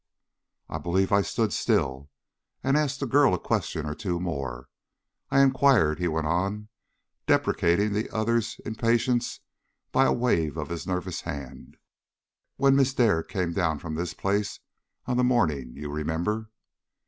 "I 0.67 0.79
believe 0.79 1.11
I 1.11 1.21
stood 1.21 1.53
still 1.53 2.09
and 2.63 2.75
asked 2.75 2.99
the 3.01 3.05
girl 3.05 3.35
a 3.35 3.39
question 3.39 3.85
or 3.85 3.93
two 3.93 4.19
more. 4.19 4.67
I 5.29 5.41
inquired," 5.41 5.99
he 5.99 6.07
went 6.07 6.25
on, 6.25 6.69
deprecating 7.27 7.93
the 7.93 8.09
other's 8.09 8.59
impatience 8.65 9.41
by 9.91 10.05
a 10.05 10.11
wave 10.11 10.57
of 10.57 10.69
his 10.69 10.87
nervous 10.87 11.21
hand, 11.21 11.77
"when 12.55 12.75
Miss 12.75 12.95
Dare 12.95 13.21
came 13.21 13.53
down 13.53 13.77
from 13.77 13.93
this 13.93 14.15
place 14.15 14.59
on 15.05 15.17
the 15.17 15.23
morning 15.23 15.73
you 15.75 15.91
remember. 15.91 16.49